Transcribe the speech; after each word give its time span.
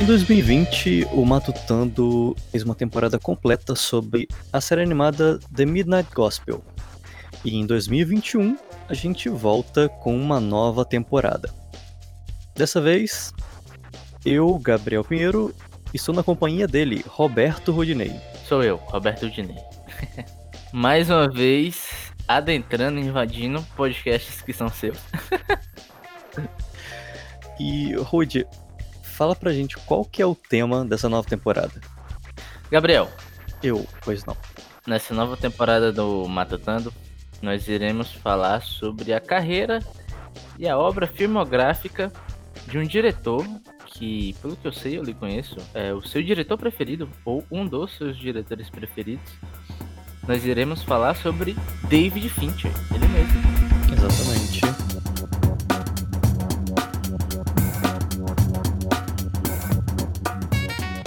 Em 0.00 0.04
2020, 0.04 1.08
o 1.12 1.24
Matutando 1.24 2.34
fez 2.50 2.64
uma 2.64 2.74
temporada 2.74 3.18
completa 3.18 3.76
sobre 3.76 4.26
a 4.52 4.60
série 4.60 4.82
animada 4.82 5.38
The 5.54 5.64
Midnight 5.64 6.10
Gospel. 6.12 6.64
E 7.44 7.56
em 7.56 7.66
2021, 7.66 8.56
a 8.88 8.94
gente 8.94 9.28
volta 9.28 9.88
com 9.88 10.16
uma 10.16 10.40
nova 10.40 10.84
temporada. 10.84 11.54
Dessa 12.56 12.80
vez, 12.80 13.32
eu, 14.24 14.58
Gabriel 14.58 15.04
Pinheiro, 15.04 15.54
estou 15.94 16.14
na 16.14 16.22
companhia 16.22 16.66
dele, 16.66 17.04
Roberto 17.06 17.72
Rudinei. 17.72 18.12
Sou 18.48 18.62
eu, 18.62 18.76
Roberto 18.76 19.26
Rudinei. 19.26 19.56
Mais 20.72 21.10
uma 21.10 21.30
vez, 21.30 22.01
adentrando 22.36 22.98
e 22.98 23.02
invadindo 23.02 23.62
podcasts 23.76 24.40
que 24.42 24.52
são 24.52 24.68
seus. 24.68 24.98
e, 27.58 27.94
Rude, 27.94 28.46
fala 29.02 29.34
pra 29.34 29.52
gente 29.52 29.76
qual 29.78 30.04
que 30.04 30.22
é 30.22 30.26
o 30.26 30.34
tema 30.34 30.84
dessa 30.84 31.08
nova 31.08 31.28
temporada. 31.28 31.80
Gabriel. 32.70 33.08
Eu, 33.62 33.86
pois 34.04 34.24
não. 34.24 34.36
Nessa 34.86 35.14
nova 35.14 35.36
temporada 35.36 35.92
do 35.92 36.26
Matatando, 36.28 36.92
nós 37.40 37.68
iremos 37.68 38.12
falar 38.12 38.62
sobre 38.62 39.12
a 39.12 39.20
carreira 39.20 39.80
e 40.58 40.68
a 40.68 40.76
obra 40.76 41.06
filmográfica 41.06 42.12
de 42.66 42.78
um 42.78 42.84
diretor 42.84 43.46
que, 43.86 44.34
pelo 44.40 44.56
que 44.56 44.66
eu 44.66 44.72
sei, 44.72 44.98
eu 44.98 45.02
lhe 45.02 45.14
conheço, 45.14 45.56
é 45.74 45.92
o 45.92 46.02
seu 46.02 46.22
diretor 46.22 46.56
preferido, 46.58 47.08
ou 47.24 47.44
um 47.50 47.66
dos 47.66 47.96
seus 47.96 48.16
diretores 48.16 48.70
preferidos. 48.70 49.32
Nós 50.26 50.46
iremos 50.46 50.84
falar 50.84 51.14
sobre 51.16 51.56
David 51.88 52.28
Fincher, 52.28 52.70
ele 52.94 53.08
mesmo. 53.08 53.42
Exatamente. 53.92 54.60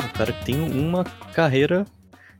O 0.03 0.17
cara 0.17 0.33
tem 0.43 0.61
uma 0.77 1.05
carreira, 1.33 1.85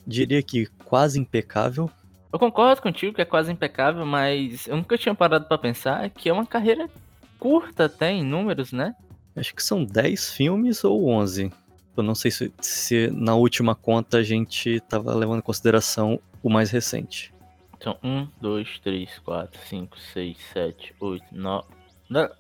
diria 0.06 0.44
que 0.44 0.66
quase 0.84 1.18
impecável. 1.18 1.90
Eu 2.32 2.38
concordo 2.38 2.82
contigo 2.82 3.14
que 3.14 3.22
é 3.22 3.26
quase 3.26 3.52
impecável, 3.52 4.06
mas 4.06 4.68
eu 4.68 4.76
nunca 4.76 4.98
tinha 4.98 5.16
parado 5.16 5.46
para 5.46 5.58
pensar 5.58 6.10
que 6.10 6.28
é 6.28 6.34
uma 6.34 6.46
carreira 6.46 6.90
curta 7.40 7.86
até 7.86 8.12
em 8.12 8.24
números, 8.24 8.74
né? 8.74 8.94
Acho 9.34 9.56
que 9.56 9.64
são 9.64 9.86
10 9.86 10.32
filmes 10.32 10.84
ou 10.84 11.08
11. 11.08 11.52
Eu 11.96 12.04
não 12.04 12.16
sei 12.16 12.32
se, 12.32 12.54
se 12.60 13.10
na 13.12 13.36
última 13.36 13.76
conta 13.76 14.18
a 14.18 14.24
gente 14.24 14.80
tava 14.82 15.14
levando 15.14 15.40
em 15.40 15.44
consideração 15.44 16.20
o 16.42 16.50
mais 16.50 16.72
recente. 16.72 17.34
Então, 17.78 17.98
1, 18.04 18.28
2, 18.42 18.80
3, 18.80 19.20
4, 19.20 19.62
5, 19.68 20.00
6, 20.00 20.38
7, 20.54 20.96
8, 21.00 21.26
9. 21.32 21.68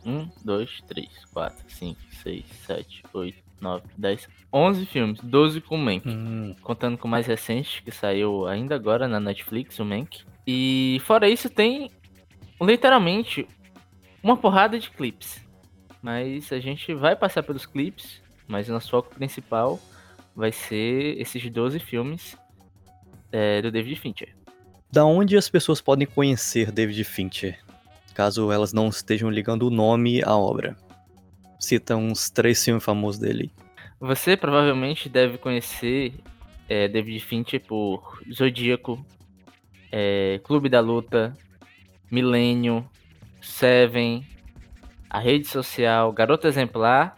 1, 0.05 0.29
2, 0.43 0.81
3, 0.87 1.09
4, 1.33 1.65
5, 1.67 2.01
6, 2.23 2.45
7, 2.65 3.03
8, 3.13 3.37
9, 3.59 3.83
10, 3.97 4.29
11 4.53 4.85
filmes, 4.85 5.19
12 5.21 5.61
com 5.61 5.75
o 5.75 5.77
Mank. 5.77 6.07
Hum. 6.07 6.55
Contando 6.61 6.97
com 6.97 7.07
o 7.07 7.11
mais 7.11 7.27
recente, 7.27 7.81
que 7.83 7.91
saiu 7.91 8.47
ainda 8.47 8.75
agora 8.75 9.07
na 9.07 9.19
Netflix, 9.19 9.79
o 9.79 9.85
Mank. 9.85 10.23
E 10.47 11.01
fora 11.03 11.29
isso, 11.29 11.49
tem 11.49 11.91
literalmente 12.61 13.47
uma 14.21 14.37
porrada 14.37 14.79
de 14.79 14.89
clipes. 14.89 15.43
Mas 16.01 16.51
a 16.51 16.59
gente 16.59 16.93
vai 16.93 17.15
passar 17.15 17.43
pelos 17.43 17.65
clipes, 17.65 18.21
mas 18.47 18.69
o 18.69 18.73
nosso 18.73 18.89
foco 18.89 19.13
principal 19.13 19.79
vai 20.35 20.51
ser 20.51 21.19
esses 21.19 21.49
12 21.49 21.79
filmes 21.79 22.37
é, 23.31 23.61
do 23.61 23.71
David 23.71 23.99
Fincher. 23.99 24.35
Da 24.91 25.05
onde 25.05 25.37
as 25.37 25.49
pessoas 25.49 25.81
podem 25.81 26.07
conhecer 26.07 26.71
David 26.71 27.03
Fincher, 27.03 27.59
caso 28.13 28.51
elas 28.51 28.73
não 28.73 28.87
estejam 28.87 29.29
ligando 29.29 29.63
o 29.63 29.69
nome 29.69 30.23
à 30.23 30.35
obra? 30.35 30.75
Cita 31.59 31.95
uns 31.95 32.29
três 32.29 32.63
filmes 32.63 32.83
famosos 32.83 33.19
dele. 33.19 33.51
Você 33.99 34.37
provavelmente 34.37 35.09
deve 35.09 35.37
conhecer 35.37 36.13
é, 36.67 36.87
David 36.87 37.19
Fincher 37.21 37.61
por 37.61 38.21
Zodíaco, 38.31 39.03
é, 39.91 40.39
Clube 40.43 40.69
da 40.69 40.79
Luta, 40.79 41.33
Milênio, 42.11 42.87
Seven, 43.41 44.25
a 45.09 45.19
rede 45.19 45.47
social, 45.47 46.11
Garota 46.11 46.47
Exemplar 46.47 47.17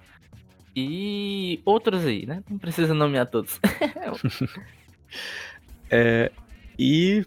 e 0.79 1.59
outros 1.65 2.05
aí, 2.05 2.27
né? 2.27 2.43
Não 2.47 2.59
precisa 2.59 2.93
nomear 2.93 3.25
todos. 3.25 3.59
é, 5.89 6.31
e 6.77 7.25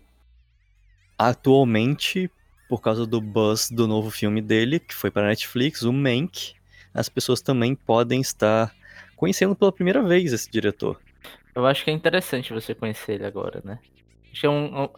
atualmente, 1.19 2.31
por 2.69 2.81
causa 2.81 3.05
do 3.05 3.21
buzz 3.21 3.69
do 3.69 3.89
novo 3.89 4.09
filme 4.09 4.41
dele, 4.41 4.79
que 4.79 4.95
foi 4.95 5.11
para 5.11 5.27
Netflix, 5.27 5.83
o 5.83 5.93
Mank, 5.93 6.55
as 6.95 7.09
pessoas 7.09 7.43
também 7.43 7.75
podem 7.75 8.21
estar 8.21 8.73
conhecendo 9.17 9.57
pela 9.57 9.73
primeira 9.73 10.01
vez 10.01 10.33
esse 10.33 10.49
diretor. 10.49 11.01
Eu 11.53 11.67
acho 11.67 11.83
que 11.83 11.91
é 11.91 11.93
interessante 11.93 12.53
você 12.53 12.73
conhecer 12.73 13.15
ele 13.15 13.27
agora, 13.27 13.61
né? 13.65 13.81
Acho 14.31 14.43
que 14.43 14.47
é, 14.47 14.51
um, 14.51 14.89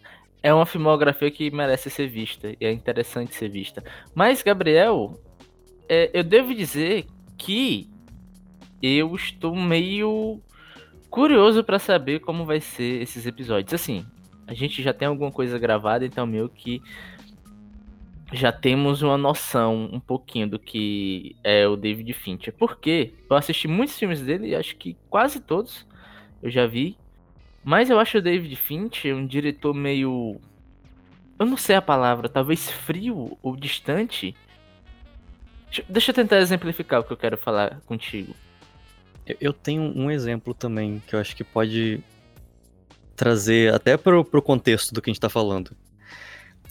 é 0.42 0.52
uma 0.52 0.66
filmografia 0.66 1.30
que 1.30 1.50
merece 1.50 1.88
ser 1.88 2.06
vista 2.06 2.54
e 2.60 2.66
é 2.66 2.70
interessante 2.70 3.34
ser 3.34 3.48
vista. 3.48 3.82
Mas, 4.14 4.42
Gabriel, 4.42 5.18
é, 5.88 6.10
eu 6.12 6.22
devo 6.22 6.54
dizer 6.54 7.06
que 7.38 7.90
eu 8.82 9.14
estou 9.14 9.54
meio 9.54 10.40
curioso 11.08 11.62
para 11.62 11.78
saber 11.78 12.20
como 12.20 12.44
vai 12.44 12.60
ser 12.60 13.02
esses 13.02 13.26
episódios. 13.26 13.72
Assim, 13.72 14.04
a 14.46 14.54
gente 14.54 14.82
já 14.82 14.92
tem 14.92 15.06
alguma 15.06 15.30
coisa 15.30 15.58
gravada, 15.58 16.04
então 16.04 16.26
meio 16.26 16.48
que 16.48 16.82
já 18.32 18.50
temos 18.50 19.02
uma 19.02 19.16
noção 19.18 19.88
um 19.92 20.00
pouquinho 20.00 20.48
do 20.48 20.58
que 20.58 21.36
é 21.44 21.66
o 21.68 21.76
David 21.76 22.12
Fincher. 22.14 22.52
Porque 22.52 23.12
eu 23.28 23.36
assisti 23.36 23.68
muitos 23.68 23.98
filmes 23.98 24.20
dele 24.20 24.54
acho 24.54 24.76
que 24.76 24.96
quase 25.08 25.40
todos 25.40 25.86
eu 26.42 26.50
já 26.50 26.66
vi. 26.66 26.96
Mas 27.64 27.90
eu 27.90 27.98
acho 28.00 28.18
o 28.18 28.22
David 28.22 28.56
Fincher 28.56 29.14
um 29.14 29.26
diretor 29.26 29.72
meio. 29.72 30.40
Eu 31.38 31.46
não 31.46 31.56
sei 31.56 31.76
a 31.76 31.82
palavra, 31.82 32.28
talvez 32.28 32.68
frio 32.70 33.38
ou 33.42 33.54
distante 33.54 34.34
Deixa 35.88 36.10
eu 36.10 36.14
tentar 36.14 36.38
exemplificar 36.38 37.00
o 37.00 37.04
que 37.04 37.12
eu 37.12 37.16
quero 37.16 37.38
falar 37.38 37.80
contigo. 37.86 38.34
Eu 39.40 39.52
tenho 39.52 39.82
um 39.82 40.10
exemplo 40.10 40.54
também 40.54 41.02
que 41.06 41.14
eu 41.14 41.20
acho 41.20 41.34
que 41.36 41.44
pode 41.44 42.00
trazer 43.14 43.72
até 43.72 43.96
pro, 43.96 44.24
pro 44.24 44.42
contexto 44.42 44.92
do 44.92 45.00
que 45.00 45.10
a 45.10 45.12
gente 45.12 45.20
tá 45.20 45.28
falando. 45.28 45.76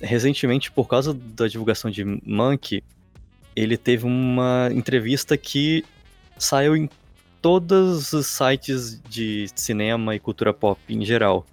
Recentemente, 0.02 0.72
por 0.72 0.88
causa 0.88 1.14
da 1.14 1.48
divulgação 1.48 1.92
de 1.92 2.04
Monkey, 2.04 2.84
ele 3.56 3.78
teve 3.78 4.06
uma 4.06 4.70
entrevista 4.72 5.38
que 5.38 5.86
saiu 6.38 6.76
em 6.76 6.90
todos 7.42 8.14
os 8.14 8.28
sites 8.28 9.02
de 9.02 9.48
cinema 9.56 10.16
e 10.16 10.20
cultura 10.20 10.54
pop 10.54 10.80
em 10.90 11.04
geral, 11.06 11.46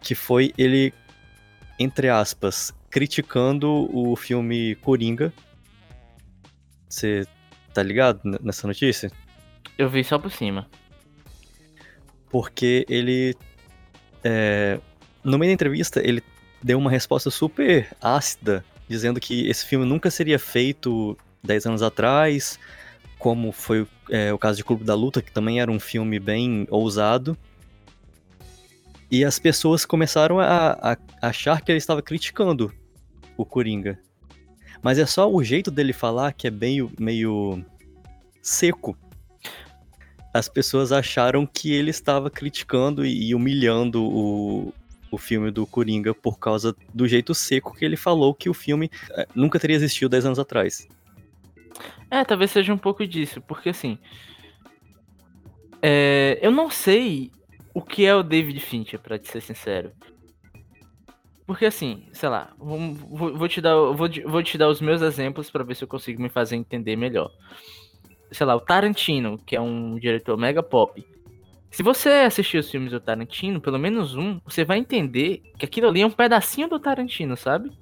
que 0.00 0.14
foi 0.14 0.52
ele, 0.56 0.92
entre 1.78 2.08
aspas, 2.08 2.72
criticando 2.90 3.88
o 3.94 4.16
filme 4.16 4.74
Coringa, 4.76 5.32
você 6.88 7.26
tá 7.74 7.82
ligado 7.82 8.20
nessa 8.42 8.66
notícia? 8.66 9.10
Eu 9.78 9.88
vi 9.88 10.02
só 10.02 10.18
por 10.18 10.30
cima. 10.30 10.68
Porque 12.30 12.84
ele. 12.88 13.34
É, 14.24 14.80
no 15.22 15.38
meio 15.38 15.50
da 15.50 15.54
entrevista, 15.54 16.00
ele 16.04 16.22
deu 16.62 16.78
uma 16.78 16.90
resposta 16.90 17.30
super 17.30 17.94
ácida, 18.00 18.64
dizendo 18.88 19.20
que 19.20 19.48
esse 19.48 19.66
filme 19.66 19.84
nunca 19.84 20.10
seria 20.10 20.38
feito 20.38 21.16
10 21.42 21.66
anos 21.66 21.82
atrás, 21.82 22.58
como 23.18 23.52
foi 23.52 23.86
é, 24.10 24.32
o 24.32 24.38
caso 24.38 24.56
de 24.56 24.64
Clube 24.64 24.84
da 24.84 24.94
Luta, 24.94 25.22
que 25.22 25.32
também 25.32 25.60
era 25.60 25.70
um 25.70 25.80
filme 25.80 26.18
bem 26.18 26.66
ousado. 26.70 27.36
E 29.10 29.24
as 29.24 29.38
pessoas 29.38 29.86
começaram 29.86 30.40
a, 30.40 30.72
a 30.80 30.96
achar 31.22 31.60
que 31.60 31.70
ele 31.70 31.78
estava 31.78 32.02
criticando 32.02 32.72
o 33.36 33.44
Coringa. 33.44 33.98
Mas 34.82 34.98
é 34.98 35.06
só 35.06 35.30
o 35.30 35.42
jeito 35.42 35.70
dele 35.70 35.92
falar 35.92 36.32
que 36.32 36.48
é 36.48 36.50
meio, 36.50 36.90
meio 36.98 37.64
seco. 38.42 38.96
As 40.36 40.48
pessoas 40.48 40.92
acharam 40.92 41.46
que 41.46 41.72
ele 41.72 41.90
estava 41.90 42.30
criticando 42.30 43.06
e 43.06 43.34
humilhando 43.34 44.04
o, 44.04 44.74
o 45.10 45.18
filme 45.18 45.50
do 45.50 45.66
Coringa 45.66 46.14
por 46.14 46.38
causa 46.38 46.76
do 46.92 47.08
jeito 47.08 47.34
seco 47.34 47.74
que 47.74 47.84
ele 47.84 47.96
falou 47.96 48.34
que 48.34 48.48
o 48.48 48.54
filme 48.54 48.90
é, 49.12 49.26
nunca 49.34 49.58
teria 49.58 49.76
existido 49.76 50.10
10 50.10 50.26
anos 50.26 50.38
atrás. 50.38 50.86
É, 52.10 52.24
talvez 52.24 52.50
seja 52.50 52.72
um 52.72 52.78
pouco 52.78 53.06
disso, 53.06 53.40
porque 53.40 53.70
assim. 53.70 53.98
É, 55.82 56.38
eu 56.42 56.50
não 56.50 56.70
sei 56.70 57.30
o 57.72 57.82
que 57.82 58.04
é 58.04 58.14
o 58.14 58.22
David 58.22 58.60
Fincher, 58.60 58.98
para 58.98 59.18
te 59.18 59.28
ser 59.30 59.40
sincero. 59.40 59.92
Porque 61.46 61.64
assim, 61.64 62.08
sei 62.12 62.28
lá, 62.28 62.52
vou, 62.58 62.94
vou, 63.34 63.48
te, 63.48 63.60
dar, 63.60 63.74
vou, 63.74 64.08
vou 64.26 64.42
te 64.42 64.58
dar 64.58 64.68
os 64.68 64.80
meus 64.80 65.00
exemplos 65.00 65.50
para 65.50 65.62
ver 65.62 65.76
se 65.76 65.84
eu 65.84 65.88
consigo 65.88 66.20
me 66.20 66.28
fazer 66.28 66.56
entender 66.56 66.96
melhor. 66.96 67.30
Sei 68.36 68.46
lá, 68.46 68.54
o 68.54 68.60
Tarantino, 68.60 69.38
que 69.38 69.56
é 69.56 69.60
um 69.60 69.98
diretor 69.98 70.36
mega 70.36 70.62
pop. 70.62 71.02
Se 71.70 71.82
você 71.82 72.10
assistir 72.10 72.58
os 72.58 72.70
filmes 72.70 72.92
do 72.92 73.00
Tarantino, 73.00 73.62
pelo 73.62 73.78
menos 73.78 74.14
um, 74.14 74.38
você 74.44 74.62
vai 74.62 74.76
entender 74.76 75.42
que 75.58 75.64
aquilo 75.64 75.88
ali 75.88 76.02
é 76.02 76.06
um 76.06 76.10
pedacinho 76.10 76.68
do 76.68 76.78
Tarantino, 76.78 77.34
sabe? 77.34 77.72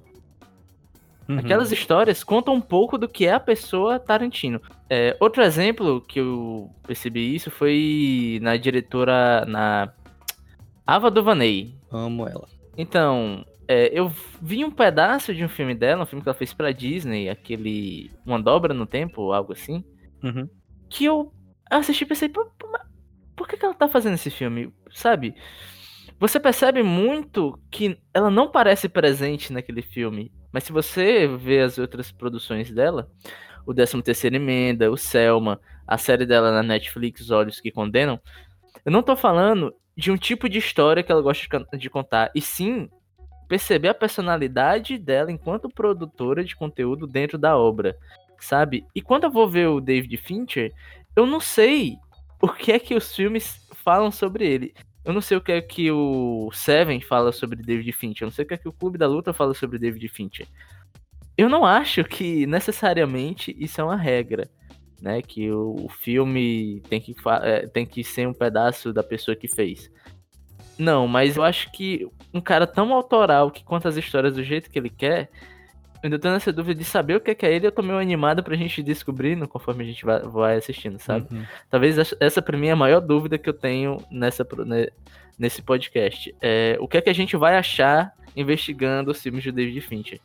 Uhum. 1.27 1.39
Aquelas 1.39 1.73
histórias 1.73 2.23
contam 2.23 2.53
um 2.53 2.61
pouco 2.61 2.97
do 2.97 3.09
que 3.09 3.25
é 3.25 3.33
a 3.33 3.39
pessoa 3.39 3.99
Tarantino. 3.99 4.61
É, 4.89 5.17
outro 5.19 5.43
exemplo 5.43 5.99
que 5.99 6.21
eu 6.21 6.69
percebi 6.87 7.35
isso 7.35 7.51
foi 7.51 8.39
na 8.41 8.55
diretora, 8.55 9.43
na 9.45 9.91
Ava 10.87 11.11
DuVernay. 11.11 11.75
Amo 11.91 12.29
ela. 12.29 12.47
Então, 12.77 13.45
é, 13.67 13.89
eu 13.91 14.09
vi 14.41 14.63
um 14.63 14.71
pedaço 14.71 15.35
de 15.35 15.43
um 15.43 15.49
filme 15.49 15.75
dela, 15.75 16.03
um 16.03 16.05
filme 16.05 16.23
que 16.23 16.29
ela 16.29 16.37
fez 16.37 16.53
pra 16.53 16.71
Disney, 16.71 17.29
aquele 17.29 18.09
Uma 18.25 18.41
Dobra 18.41 18.73
no 18.73 18.85
Tempo, 18.85 19.33
algo 19.33 19.51
assim. 19.51 19.83
Uhum. 20.23 20.49
Que 20.89 21.05
eu 21.05 21.33
assisti 21.69 22.03
e 22.03 22.07
pensei, 22.07 22.29
por, 22.29 22.51
por 23.35 23.47
que, 23.47 23.57
que 23.57 23.65
ela 23.65 23.73
tá 23.73 23.87
fazendo 23.87 24.15
esse 24.15 24.29
filme? 24.29 24.73
Sabe? 24.91 25.35
Você 26.19 26.39
percebe 26.39 26.81
muito 26.81 27.59
que 27.69 27.99
ela 28.13 28.31
não 28.31 28.49
parece 28.49 28.87
presente 28.87 29.51
naquele 29.51 29.81
filme. 29.81 30.31
Mas 30.51 30.63
se 30.63 30.71
você 30.71 31.27
vê 31.27 31.61
as 31.61 31.77
outras 31.77 32.11
produções 32.11 32.71
dela, 32.71 33.11
o 33.65 33.73
13 33.73 34.01
terceira 34.01 34.37
Emenda, 34.37 34.89
o 34.89 34.95
Selma, 34.95 35.59
a 35.85 35.97
série 35.97 36.25
dela 36.25 36.51
na 36.51 36.63
Netflix, 36.63 37.29
Olhos 37.29 37.59
que 37.59 37.71
Condenam, 37.71 38.19
eu 38.85 38.91
não 38.91 39.03
tô 39.03 39.15
falando 39.15 39.75
de 39.97 40.11
um 40.11 40.17
tipo 40.17 40.47
de 40.47 40.57
história 40.57 41.03
que 41.03 41.11
ela 41.11 41.21
gosta 41.21 41.65
de 41.77 41.89
contar, 41.89 42.31
e 42.35 42.41
sim 42.41 42.89
perceber 43.47 43.89
a 43.89 43.93
personalidade 43.93 44.97
dela 44.97 45.31
enquanto 45.31 45.69
produtora 45.69 46.43
de 46.43 46.55
conteúdo 46.55 47.05
dentro 47.05 47.37
da 47.37 47.57
obra, 47.57 47.97
sabe? 48.43 48.85
E 48.93 49.01
quando 49.01 49.25
eu 49.25 49.31
vou 49.31 49.47
ver 49.47 49.67
o 49.67 49.79
David 49.79 50.17
Fincher, 50.17 50.73
eu 51.15 51.25
não 51.25 51.39
sei 51.39 51.97
o 52.41 52.49
que 52.49 52.71
é 52.71 52.79
que 52.79 52.95
os 52.95 53.15
filmes 53.15 53.67
falam 53.83 54.11
sobre 54.11 54.45
ele. 54.45 54.73
Eu 55.03 55.13
não 55.13 55.21
sei 55.21 55.37
o 55.37 55.41
que 55.41 55.51
é 55.51 55.61
que 55.61 55.91
o 55.91 56.49
Seven 56.51 56.99
fala 56.99 57.31
sobre 57.31 57.61
David 57.61 57.91
Fincher. 57.91 58.23
Eu 58.23 58.27
não 58.27 58.33
sei 58.33 58.43
o 58.43 58.47
que 58.47 58.55
é 58.55 58.57
que 58.57 58.67
o 58.67 58.73
Clube 58.73 58.97
da 58.97 59.07
Luta 59.07 59.31
fala 59.31 59.53
sobre 59.53 59.77
David 59.77 60.07
Fincher. 60.07 60.47
Eu 61.37 61.47
não 61.47 61.63
acho 61.63 62.03
que 62.03 62.47
necessariamente 62.47 63.55
isso 63.59 63.79
é 63.79 63.83
uma 63.83 63.95
regra, 63.95 64.49
né? 64.99 65.21
Que 65.21 65.51
o, 65.51 65.87
filme 65.89 66.81
tem 66.89 66.99
que, 66.99 67.15
é, 67.43 67.67
tem 67.67 67.85
que 67.85 68.03
ser 68.03 68.27
um 68.27 68.33
pedaço 68.33 68.91
da 68.91 69.03
pessoa 69.03 69.35
que 69.35 69.47
fez. 69.47 69.91
Não, 70.77 71.07
mas 71.07 71.37
eu 71.37 71.43
acho 71.43 71.71
que 71.71 72.07
um 72.33 72.41
cara 72.41 72.65
tão 72.65 72.91
autoral 72.91 73.51
que 73.51 73.63
conta 73.63 73.87
as 73.87 73.97
histórias 73.97 74.33
do 74.33 74.43
jeito 74.43 74.69
que 74.69 74.79
ele 74.79 74.89
quer, 74.89 75.29
ainda 76.05 76.19
tô 76.19 76.29
nessa 76.29 76.51
dúvida 76.51 76.79
de 76.79 76.85
saber 76.85 77.15
o 77.15 77.19
que 77.19 77.31
é, 77.31 77.35
que 77.35 77.45
é 77.45 77.53
ele, 77.53 77.67
eu 77.67 77.71
tô 77.71 77.81
meio 77.81 77.97
animado 77.97 78.43
pra 78.43 78.55
gente 78.55 78.81
descobrindo 78.83 79.47
conforme 79.47 79.83
a 79.83 79.87
gente 79.87 80.05
vai, 80.05 80.21
vai 80.21 80.57
assistindo, 80.57 80.99
sabe? 80.99 81.27
Uhum. 81.31 81.43
Talvez 81.69 81.97
essa 82.19 82.41
pra 82.41 82.57
mim 82.57 82.67
é 82.67 82.71
a 82.71 82.75
maior 82.75 82.99
dúvida 82.99 83.37
que 83.37 83.49
eu 83.49 83.53
tenho 83.53 83.97
nessa, 84.09 84.47
né, 84.65 84.87
nesse 85.37 85.61
podcast. 85.61 86.33
É, 86.41 86.77
o 86.79 86.87
que 86.87 86.97
é 86.97 87.01
que 87.01 87.09
a 87.09 87.13
gente 87.13 87.35
vai 87.35 87.57
achar 87.57 88.13
investigando 88.35 89.11
os 89.11 89.21
filmes 89.21 89.43
de 89.43 89.51
David 89.51 89.81
Fincher? 89.81 90.19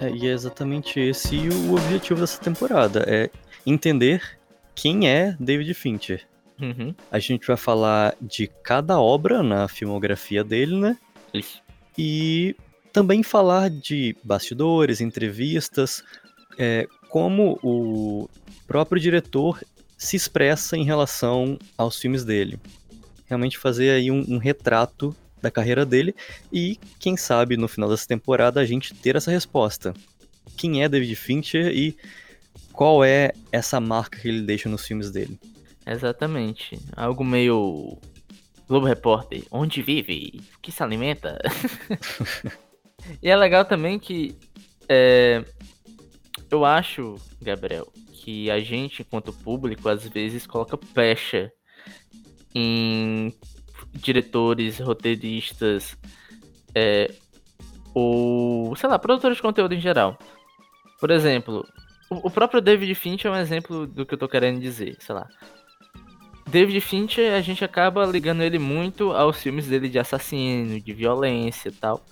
É, 0.00 0.10
e 0.10 0.26
é 0.26 0.32
exatamente 0.32 0.98
esse 0.98 1.48
o 1.48 1.74
objetivo 1.74 2.20
dessa 2.20 2.40
temporada, 2.40 3.04
é 3.06 3.30
entender 3.64 4.38
quem 4.74 5.08
é 5.08 5.36
David 5.38 5.74
Fincher. 5.74 6.31
Uhum. 6.60 6.94
A 7.10 7.18
gente 7.18 7.46
vai 7.46 7.56
falar 7.56 8.14
de 8.20 8.46
cada 8.62 9.00
obra 9.00 9.42
na 9.42 9.68
filmografia 9.68 10.44
dele, 10.44 10.76
né? 10.76 10.96
Isso. 11.32 11.62
E 11.96 12.54
também 12.92 13.22
falar 13.22 13.70
de 13.70 14.16
bastidores, 14.22 15.00
entrevistas, 15.00 16.02
é, 16.58 16.86
como 17.08 17.58
o 17.62 18.28
próprio 18.66 19.00
diretor 19.00 19.62
se 19.96 20.16
expressa 20.16 20.76
em 20.76 20.84
relação 20.84 21.58
aos 21.76 21.98
filmes 21.98 22.24
dele. 22.24 22.58
Realmente 23.26 23.58
fazer 23.58 23.90
aí 23.90 24.10
um, 24.10 24.24
um 24.28 24.38
retrato 24.38 25.14
da 25.40 25.50
carreira 25.50 25.84
dele 25.84 26.14
e, 26.52 26.78
quem 26.98 27.16
sabe, 27.16 27.56
no 27.56 27.66
final 27.66 27.88
dessa 27.88 28.06
temporada 28.06 28.60
a 28.60 28.64
gente 28.64 28.94
ter 28.94 29.16
essa 29.16 29.30
resposta. 29.30 29.92
Quem 30.56 30.82
é 30.82 30.88
David 30.88 31.16
Fincher 31.16 31.66
e 31.74 31.96
qual 32.72 33.04
é 33.04 33.32
essa 33.50 33.80
marca 33.80 34.18
que 34.18 34.28
ele 34.28 34.42
deixa 34.42 34.68
nos 34.68 34.86
filmes 34.86 35.10
dele? 35.10 35.38
Exatamente. 35.86 36.78
Algo 36.96 37.24
meio 37.24 37.98
Globo 38.68 38.86
Repórter, 38.86 39.44
onde 39.50 39.82
vive, 39.82 40.40
que 40.60 40.72
se 40.72 40.82
alimenta. 40.82 41.38
e 43.22 43.28
é 43.28 43.36
legal 43.36 43.64
também 43.64 43.98
que 43.98 44.36
é, 44.88 45.44
eu 46.50 46.64
acho, 46.64 47.16
Gabriel, 47.40 47.90
que 48.12 48.50
a 48.50 48.60
gente, 48.60 49.02
enquanto 49.02 49.32
público, 49.32 49.88
às 49.88 50.06
vezes 50.06 50.46
coloca 50.46 50.76
pecha 50.76 51.50
em 52.54 53.34
diretores, 53.94 54.78
roteiristas, 54.78 55.96
é, 56.74 57.12
ou, 57.94 58.74
sei 58.76 58.88
lá, 58.88 58.98
produtores 58.98 59.36
de 59.36 59.42
conteúdo 59.42 59.74
em 59.74 59.80
geral. 59.80 60.18
Por 61.00 61.10
exemplo, 61.10 61.66
o, 62.10 62.28
o 62.28 62.30
próprio 62.30 62.60
David 62.60 62.94
Fincher 62.94 63.30
é 63.30 63.34
um 63.34 63.38
exemplo 63.38 63.86
do 63.86 64.06
que 64.06 64.14
eu 64.14 64.18
tô 64.18 64.28
querendo 64.28 64.60
dizer, 64.60 64.96
sei 65.00 65.14
lá. 65.14 65.28
David 66.52 66.82
Fincher, 66.82 67.32
a 67.32 67.40
gente 67.40 67.64
acaba 67.64 68.04
ligando 68.04 68.42
ele 68.42 68.58
muito 68.58 69.10
aos 69.12 69.40
filmes 69.40 69.68
dele 69.68 69.88
de 69.88 69.98
assassino, 69.98 70.78
de 70.78 70.92
violência 70.92 71.70
e 71.70 71.72
tal. 71.72 72.04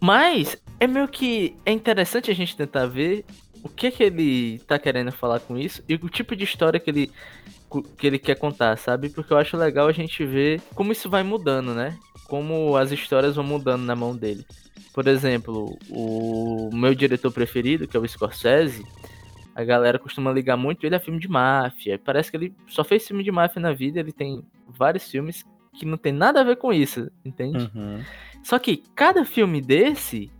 Mas 0.00 0.60
é 0.80 0.88
meio 0.88 1.06
que 1.06 1.54
é 1.64 1.70
interessante 1.70 2.32
a 2.32 2.34
gente 2.34 2.56
tentar 2.56 2.86
ver 2.86 3.24
o 3.62 3.68
que 3.68 3.92
que 3.92 4.02
ele 4.02 4.58
tá 4.66 4.76
querendo 4.76 5.12
falar 5.12 5.38
com 5.38 5.56
isso 5.56 5.84
e 5.88 5.94
o 5.94 6.08
tipo 6.08 6.34
de 6.34 6.42
história 6.42 6.80
que 6.80 6.90
ele 6.90 7.12
que 7.96 8.08
ele 8.08 8.18
quer 8.18 8.34
contar, 8.34 8.76
sabe? 8.76 9.08
Porque 9.08 9.32
eu 9.32 9.38
acho 9.38 9.56
legal 9.56 9.86
a 9.86 9.92
gente 9.92 10.26
ver 10.26 10.60
como 10.74 10.90
isso 10.90 11.08
vai 11.08 11.22
mudando, 11.22 11.72
né? 11.72 11.96
Como 12.26 12.76
as 12.76 12.90
histórias 12.90 13.36
vão 13.36 13.44
mudando 13.44 13.82
na 13.82 13.94
mão 13.94 14.16
dele. 14.16 14.44
Por 14.92 15.06
exemplo, 15.06 15.78
o 15.88 16.70
meu 16.72 16.92
diretor 16.92 17.30
preferido, 17.30 17.86
que 17.86 17.96
é 17.96 18.00
o 18.00 18.08
Scorsese, 18.08 18.84
a 19.54 19.64
galera 19.64 19.98
costuma 19.98 20.32
ligar 20.32 20.56
muito 20.56 20.86
ele 20.86 20.94
a 20.94 21.00
filme 21.00 21.18
de 21.18 21.28
máfia. 21.28 22.00
Parece 22.02 22.30
que 22.30 22.36
ele 22.36 22.54
só 22.66 22.84
fez 22.84 23.06
filme 23.06 23.22
de 23.22 23.30
máfia 23.30 23.60
na 23.60 23.72
vida, 23.72 24.00
ele 24.00 24.12
tem 24.12 24.42
vários 24.68 25.10
filmes 25.10 25.44
que 25.72 25.86
não 25.86 25.96
tem 25.96 26.12
nada 26.12 26.40
a 26.40 26.44
ver 26.44 26.56
com 26.56 26.72
isso, 26.72 27.10
entende? 27.24 27.70
Uhum. 27.74 28.02
Só 28.42 28.58
que 28.58 28.82
cada 28.94 29.24
filme 29.24 29.60
desse 29.60 30.30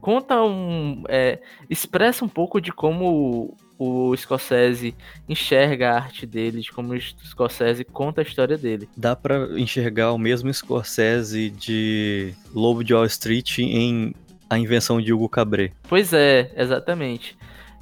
conta 0.00 0.42
um. 0.42 1.02
É, 1.08 1.40
expressa 1.70 2.24
um 2.24 2.28
pouco 2.28 2.60
de 2.60 2.70
como 2.70 3.54
o, 3.78 4.10
o 4.10 4.16
Scorsese 4.16 4.94
enxerga 5.26 5.92
a 5.92 5.96
arte 5.96 6.26
dele, 6.26 6.60
de 6.60 6.70
como 6.70 6.92
o 6.92 7.00
Scorsese 7.00 7.84
conta 7.84 8.20
a 8.20 8.24
história 8.24 8.58
dele. 8.58 8.86
Dá 8.94 9.16
para 9.16 9.58
enxergar 9.58 10.12
o 10.12 10.18
mesmo 10.18 10.52
Scorsese 10.52 11.48
de 11.48 12.34
Lobo 12.54 12.84
de 12.84 12.92
Wall 12.92 13.06
Street 13.06 13.58
em 13.60 14.14
A 14.50 14.58
Invenção 14.58 15.00
de 15.00 15.10
Hugo 15.10 15.28
Cabret. 15.28 15.72
Pois 15.88 16.12
é, 16.12 16.52
exatamente. 16.54 17.34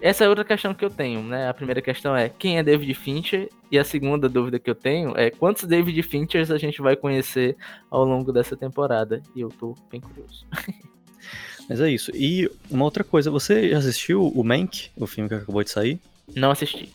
Essa 0.02 0.24
é 0.24 0.28
outra 0.28 0.44
questão 0.44 0.74
que 0.74 0.84
eu 0.84 0.90
tenho, 0.90 1.22
né? 1.22 1.48
A 1.48 1.54
primeira 1.54 1.80
questão 1.80 2.16
é 2.16 2.28
quem 2.28 2.58
é 2.58 2.62
David 2.62 2.92
Fincher? 2.92 3.48
E 3.70 3.78
a 3.78 3.84
segunda 3.84 4.28
dúvida 4.28 4.58
que 4.58 4.68
eu 4.68 4.74
tenho 4.74 5.16
é 5.16 5.30
quantos 5.30 5.62
David 5.62 6.02
Finchers 6.02 6.50
a 6.50 6.58
gente 6.58 6.82
vai 6.82 6.96
conhecer 6.96 7.56
ao 7.88 8.04
longo 8.04 8.32
dessa 8.32 8.56
temporada? 8.56 9.22
E 9.36 9.40
eu 9.40 9.48
tô 9.48 9.76
bem 9.88 10.00
curioso. 10.00 10.44
Mas 11.70 11.80
é 11.80 11.88
isso. 11.88 12.10
E 12.16 12.50
uma 12.68 12.84
outra 12.84 13.04
coisa, 13.04 13.30
você 13.30 13.70
já 13.70 13.78
assistiu 13.78 14.26
o 14.26 14.42
Mank, 14.42 14.90
o 14.96 15.06
filme 15.06 15.28
que 15.28 15.36
acabou 15.36 15.62
de 15.62 15.70
sair? 15.70 16.00
Não 16.34 16.50
assisti. 16.50 16.92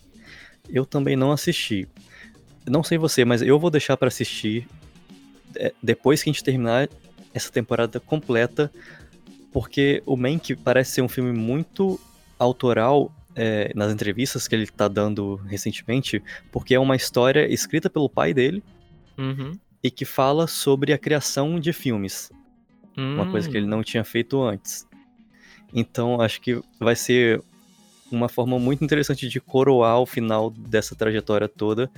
Eu 0.68 0.84
também 0.84 1.16
não 1.16 1.32
assisti. 1.32 1.88
Não 2.66 2.84
sei 2.84 2.98
você, 2.98 3.24
mas 3.24 3.40
eu 3.40 3.58
vou 3.58 3.70
deixar 3.70 3.96
para 3.96 4.08
assistir 4.08 4.68
é, 5.56 5.72
depois 5.82 6.22
que 6.22 6.28
a 6.28 6.32
gente 6.34 6.44
terminar 6.44 6.90
essa 7.32 7.50
temporada 7.50 7.98
completa, 7.98 8.70
porque 9.50 10.02
o 10.04 10.14
Mank 10.14 10.54
parece 10.56 10.92
ser 10.92 11.00
um 11.00 11.08
filme 11.08 11.32
muito 11.32 11.98
autoral 12.38 13.12
é, 13.34 13.70
nas 13.74 13.92
entrevistas 13.92 14.48
que 14.48 14.54
ele 14.54 14.64
está 14.64 14.88
dando 14.88 15.36
recentemente, 15.46 16.22
porque 16.50 16.74
é 16.74 16.80
uma 16.80 16.96
história 16.96 17.46
escrita 17.46 17.88
pelo 17.88 18.08
pai 18.08 18.34
dele 18.34 18.62
uhum. 19.16 19.52
e 19.82 19.90
que 19.90 20.04
fala 20.04 20.46
sobre 20.46 20.92
a 20.92 20.98
criação 20.98 21.60
de 21.60 21.72
filmes. 21.72 22.32
Hum. 22.96 23.14
Uma 23.14 23.30
coisa 23.30 23.48
que 23.48 23.56
ele 23.56 23.66
hum. 23.66 23.70
não 23.70 23.82
tinha 23.82 24.02
feito 24.02 24.42
antes. 24.42 24.86
Então 25.72 26.20
acho 26.20 26.40
que 26.40 26.60
vai 26.80 26.96
ser 26.96 27.40
uma 28.10 28.28
forma 28.28 28.58
muito 28.58 28.82
interessante 28.82 29.28
de 29.28 29.40
coroar 29.40 30.00
o 30.00 30.06
final 30.06 30.50
dessa 30.50 30.96
trajetória 30.96 31.48
toda, 31.48 31.90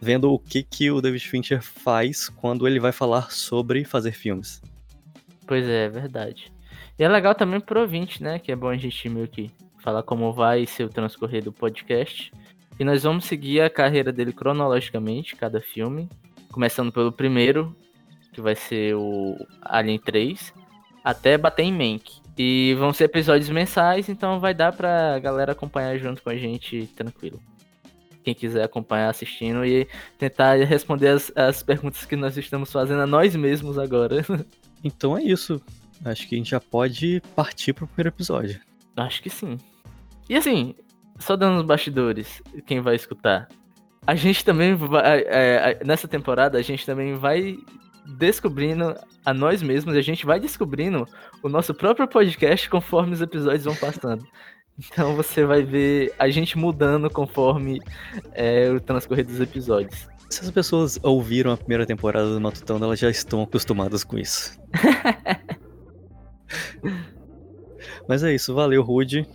vendo 0.00 0.30
o 0.30 0.38
que, 0.38 0.62
que 0.62 0.90
o 0.90 1.00
David 1.00 1.26
Fincher 1.26 1.62
faz 1.62 2.28
quando 2.28 2.66
ele 2.66 2.80
vai 2.80 2.92
falar 2.92 3.30
sobre 3.30 3.84
fazer 3.84 4.12
filmes. 4.12 4.60
Pois 5.46 5.66
é, 5.66 5.84
é 5.84 5.88
verdade. 5.88 6.52
E 6.98 7.04
é 7.04 7.08
legal 7.08 7.34
também 7.34 7.60
pro 7.60 7.80
ouvinte, 7.80 8.22
né? 8.22 8.38
Que 8.38 8.52
é 8.52 8.56
bom 8.56 8.68
a 8.68 8.76
gente 8.76 9.08
meio 9.08 9.28
que 9.28 9.50
falar 9.84 10.02
como 10.02 10.32
vai 10.32 10.64
ser 10.64 10.84
o 10.84 10.88
transcorrer 10.88 11.44
do 11.44 11.52
podcast. 11.52 12.32
E 12.80 12.84
nós 12.84 13.02
vamos 13.02 13.26
seguir 13.26 13.60
a 13.60 13.68
carreira 13.68 14.10
dele 14.10 14.32
cronologicamente, 14.32 15.36
cada 15.36 15.60
filme. 15.60 16.08
Começando 16.50 16.90
pelo 16.90 17.12
primeiro, 17.12 17.76
que 18.32 18.40
vai 18.40 18.54
ser 18.54 18.94
o 18.94 19.36
Alien 19.60 19.98
3, 19.98 20.54
até 21.04 21.36
bater 21.36 21.64
em 21.64 21.72
Mank. 21.72 22.22
E 22.36 22.74
vão 22.78 22.92
ser 22.92 23.04
episódios 23.04 23.50
mensais, 23.50 24.08
então 24.08 24.40
vai 24.40 24.54
dar 24.54 24.72
pra 24.72 25.18
galera 25.18 25.52
acompanhar 25.52 25.96
junto 25.98 26.22
com 26.22 26.30
a 26.30 26.36
gente 26.36 26.88
tranquilo. 26.96 27.40
quem 28.24 28.34
quiser 28.34 28.64
acompanhar 28.64 29.10
assistindo 29.10 29.66
e 29.66 29.86
tentar 30.18 30.54
responder 30.64 31.08
as, 31.08 31.30
as 31.36 31.62
perguntas 31.62 32.06
que 32.06 32.16
nós 32.16 32.38
estamos 32.38 32.72
fazendo 32.72 33.02
a 33.02 33.06
nós 33.06 33.36
mesmos 33.36 33.78
agora. 33.78 34.24
Então 34.86 35.16
é 35.16 35.22
isso. 35.22 35.62
Acho 36.04 36.28
que 36.28 36.34
a 36.34 36.38
gente 36.38 36.50
já 36.50 36.60
pode 36.60 37.22
partir 37.34 37.72
pro 37.72 37.86
primeiro 37.86 38.10
episódio. 38.10 38.60
Acho 38.94 39.22
que 39.22 39.30
sim. 39.30 39.56
E 40.28 40.36
assim, 40.36 40.74
só 41.18 41.36
dando 41.36 41.60
os 41.60 41.66
bastidores, 41.66 42.42
quem 42.66 42.80
vai 42.80 42.96
escutar. 42.96 43.48
A 44.06 44.14
gente 44.14 44.44
também 44.44 44.74
vai. 44.74 45.22
É, 45.22 45.78
é, 45.80 45.84
nessa 45.84 46.06
temporada, 46.06 46.58
a 46.58 46.62
gente 46.62 46.84
também 46.84 47.14
vai 47.14 47.56
descobrindo 48.18 48.94
a 49.24 49.32
nós 49.32 49.62
mesmos, 49.62 49.96
a 49.96 50.02
gente 50.02 50.26
vai 50.26 50.38
descobrindo 50.38 51.08
o 51.42 51.48
nosso 51.48 51.72
próprio 51.72 52.06
podcast 52.06 52.68
conforme 52.68 53.14
os 53.14 53.22
episódios 53.22 53.64
vão 53.64 53.74
passando. 53.74 54.26
Então 54.78 55.14
você 55.14 55.46
vai 55.46 55.62
ver 55.62 56.12
a 56.18 56.28
gente 56.28 56.58
mudando 56.58 57.08
conforme 57.08 57.80
é, 58.32 58.68
o 58.70 58.80
transcorrer 58.80 59.24
dos 59.24 59.40
episódios. 59.40 60.08
Se 60.28 60.42
as 60.42 60.50
pessoas 60.50 60.98
ouviram 61.02 61.52
a 61.52 61.56
primeira 61.56 61.86
temporada 61.86 62.28
do 62.28 62.40
Matutão, 62.40 62.76
elas 62.82 62.98
já 62.98 63.08
estão 63.08 63.42
acostumadas 63.42 64.02
com 64.02 64.18
isso. 64.18 64.58
Mas 68.08 68.24
é 68.24 68.34
isso, 68.34 68.54
valeu, 68.54 68.82
Rude. 68.82 69.26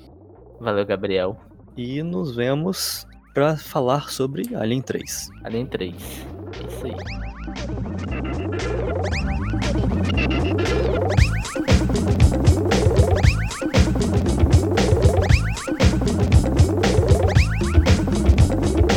Valeu, 0.59 0.85
Gabriel. 0.85 1.37
E 1.77 2.03
nos 2.03 2.35
vemos 2.35 3.07
para 3.33 3.55
falar 3.55 4.09
sobre 4.09 4.55
Alien 4.55 4.81
3. 4.81 5.29
Alien 5.43 5.65
3. 5.65 5.95
É 5.95 6.67
isso 6.67 6.85
aí. 6.85 6.95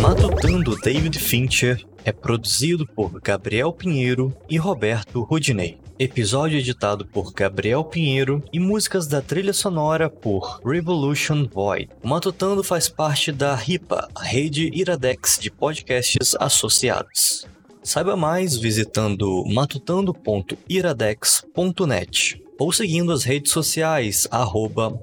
Matutando 0.00 0.76
David 0.76 1.18
Fincher 1.18 1.84
é 2.04 2.10
produzido 2.10 2.84
por 2.84 3.20
Gabriel 3.20 3.72
Pinheiro 3.72 4.34
e 4.50 4.56
Roberto 4.56 5.22
Rudinei. 5.22 5.78
Episódio 5.98 6.58
editado 6.58 7.04
por 7.06 7.32
Gabriel 7.32 7.84
Pinheiro 7.84 8.42
e 8.52 8.58
músicas 8.58 9.06
da 9.06 9.20
trilha 9.20 9.52
sonora 9.52 10.08
por 10.08 10.62
Revolution 10.64 11.46
Void. 11.46 11.90
O 12.02 12.08
Matutando 12.08 12.64
faz 12.64 12.88
parte 12.88 13.30
da 13.30 13.54
RIPA, 13.54 14.08
a 14.14 14.22
rede 14.22 14.70
Iradex 14.72 15.38
de 15.38 15.50
podcasts 15.50 16.34
associados. 16.40 17.46
Saiba 17.82 18.16
mais 18.16 18.56
visitando 18.56 19.44
matutando.iradex.net 19.46 22.42
ou 22.58 22.72
seguindo 22.72 23.12
as 23.12 23.24
redes 23.24 23.52
sociais 23.52 24.26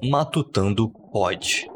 matutandopod. 0.02 1.69